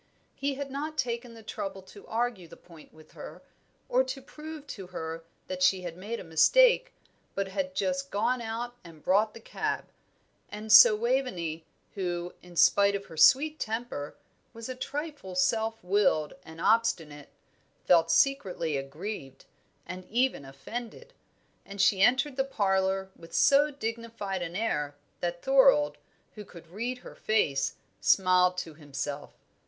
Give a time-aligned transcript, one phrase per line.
[0.33, 3.43] He had not taken the trouble to argue the point with her,
[3.87, 6.91] or to prove to her that she had made a mistake,
[7.35, 9.91] but had just gone out and brought the cab;
[10.49, 14.15] and so Waveney, who, in spite of her sweet temper,
[14.53, 17.29] was a trifle self willed and obstinate,
[17.85, 19.45] felt secretly aggrieved,
[19.85, 21.13] and even offended.
[21.63, 25.99] And she entered the parlour with so dignified an air that Thorold,
[26.33, 29.35] who could read her face, smiled to himself.